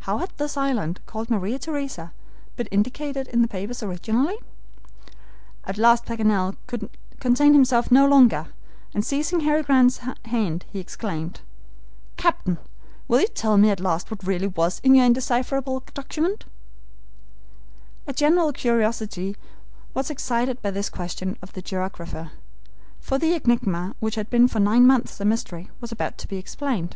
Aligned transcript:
How 0.00 0.18
had 0.18 0.36
this 0.36 0.58
island, 0.58 1.00
called 1.06 1.30
Maria 1.30 1.58
Theresa, 1.58 2.12
been 2.56 2.66
indicated 2.66 3.26
in 3.28 3.40
the 3.40 3.48
papers 3.48 3.82
originally? 3.82 4.34
At 5.64 5.78
last 5.78 6.04
Paganel 6.04 6.56
could 6.66 6.90
contain 7.20 7.54
himself 7.54 7.90
no 7.90 8.06
longer, 8.06 8.48
and 8.92 9.02
seizing 9.02 9.40
Harry 9.40 9.62
Grant's 9.62 10.00
hand, 10.26 10.66
he 10.70 10.78
exclaimed: 10.78 11.40
"Captain! 12.18 12.58
will 13.08 13.20
you 13.22 13.26
tell 13.28 13.56
me 13.56 13.70
at 13.70 13.80
last 13.80 14.10
what 14.10 14.26
really 14.26 14.48
was 14.48 14.78
in 14.84 14.94
your 14.94 15.06
indecipherable 15.06 15.82
document?" 15.94 16.44
A 18.06 18.12
general 18.12 18.52
curiosity 18.52 19.38
was 19.94 20.10
excited 20.10 20.60
by 20.60 20.70
this 20.70 20.90
question 20.90 21.38
of 21.40 21.54
the 21.54 21.62
geographer, 21.62 22.32
for 23.00 23.16
the 23.18 23.32
enigma 23.32 23.94
which 24.00 24.16
had 24.16 24.28
been 24.28 24.48
for 24.48 24.60
nine 24.60 24.86
months 24.86 25.18
a 25.18 25.24
mystery 25.24 25.70
was 25.80 25.90
about 25.90 26.18
to 26.18 26.28
be 26.28 26.36
explained. 26.36 26.94